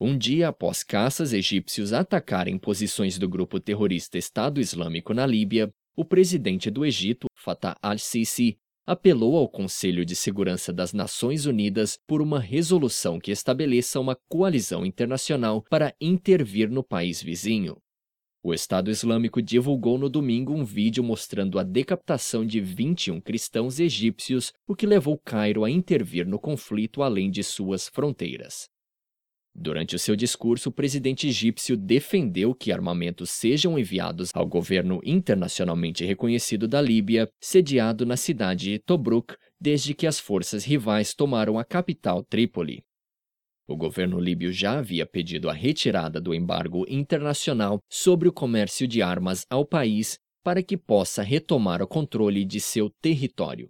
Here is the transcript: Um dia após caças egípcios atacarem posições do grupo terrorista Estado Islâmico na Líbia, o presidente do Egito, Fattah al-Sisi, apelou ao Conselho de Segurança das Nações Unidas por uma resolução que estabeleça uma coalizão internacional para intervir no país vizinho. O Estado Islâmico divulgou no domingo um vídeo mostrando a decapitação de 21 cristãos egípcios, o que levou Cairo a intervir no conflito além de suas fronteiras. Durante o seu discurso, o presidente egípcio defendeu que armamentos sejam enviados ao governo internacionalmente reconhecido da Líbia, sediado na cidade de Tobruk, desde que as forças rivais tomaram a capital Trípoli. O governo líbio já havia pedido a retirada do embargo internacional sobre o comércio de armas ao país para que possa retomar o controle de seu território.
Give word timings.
Um 0.00 0.18
dia 0.18 0.48
após 0.48 0.82
caças 0.82 1.32
egípcios 1.32 1.92
atacarem 1.92 2.58
posições 2.58 3.16
do 3.16 3.28
grupo 3.28 3.60
terrorista 3.60 4.18
Estado 4.18 4.60
Islâmico 4.60 5.14
na 5.14 5.24
Líbia, 5.24 5.72
o 5.96 6.04
presidente 6.04 6.68
do 6.68 6.84
Egito, 6.84 7.28
Fattah 7.36 7.76
al-Sisi, 7.80 8.58
apelou 8.84 9.36
ao 9.36 9.48
Conselho 9.48 10.04
de 10.04 10.16
Segurança 10.16 10.72
das 10.72 10.92
Nações 10.92 11.46
Unidas 11.46 11.96
por 12.08 12.20
uma 12.20 12.40
resolução 12.40 13.20
que 13.20 13.30
estabeleça 13.30 14.00
uma 14.00 14.18
coalizão 14.28 14.84
internacional 14.84 15.62
para 15.70 15.94
intervir 16.00 16.68
no 16.68 16.82
país 16.82 17.22
vizinho. 17.22 17.76
O 18.42 18.52
Estado 18.52 18.90
Islâmico 18.90 19.40
divulgou 19.40 19.96
no 19.96 20.10
domingo 20.10 20.52
um 20.52 20.64
vídeo 20.64 21.02
mostrando 21.02 21.58
a 21.58 21.62
decapitação 21.62 22.44
de 22.44 22.60
21 22.60 23.20
cristãos 23.20 23.80
egípcios, 23.80 24.52
o 24.66 24.74
que 24.74 24.86
levou 24.86 25.16
Cairo 25.24 25.64
a 25.64 25.70
intervir 25.70 26.26
no 26.26 26.38
conflito 26.38 27.02
além 27.02 27.30
de 27.30 27.42
suas 27.42 27.88
fronteiras. 27.88 28.73
Durante 29.56 29.94
o 29.94 29.98
seu 29.98 30.16
discurso, 30.16 30.68
o 30.68 30.72
presidente 30.72 31.28
egípcio 31.28 31.76
defendeu 31.76 32.52
que 32.54 32.72
armamentos 32.72 33.30
sejam 33.30 33.78
enviados 33.78 34.30
ao 34.34 34.44
governo 34.44 35.00
internacionalmente 35.04 36.04
reconhecido 36.04 36.66
da 36.66 36.82
Líbia, 36.82 37.28
sediado 37.40 38.04
na 38.04 38.16
cidade 38.16 38.72
de 38.72 38.78
Tobruk, 38.80 39.36
desde 39.60 39.94
que 39.94 40.08
as 40.08 40.18
forças 40.18 40.64
rivais 40.64 41.14
tomaram 41.14 41.56
a 41.56 41.64
capital 41.64 42.24
Trípoli. 42.24 42.82
O 43.66 43.76
governo 43.76 44.20
líbio 44.20 44.52
já 44.52 44.78
havia 44.78 45.06
pedido 45.06 45.48
a 45.48 45.52
retirada 45.52 46.20
do 46.20 46.34
embargo 46.34 46.84
internacional 46.88 47.78
sobre 47.88 48.28
o 48.28 48.32
comércio 48.32 48.86
de 48.86 49.00
armas 49.00 49.46
ao 49.48 49.64
país 49.64 50.18
para 50.42 50.62
que 50.62 50.76
possa 50.76 51.22
retomar 51.22 51.80
o 51.80 51.86
controle 51.86 52.44
de 52.44 52.60
seu 52.60 52.90
território. 53.00 53.62